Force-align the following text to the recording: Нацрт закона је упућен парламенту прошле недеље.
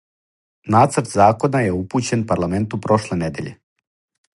Нацрт 0.75 1.11
закона 1.17 1.63
је 1.67 1.77
упућен 1.83 2.27
парламенту 2.33 2.81
прошле 2.87 3.23
недеље. 3.23 3.57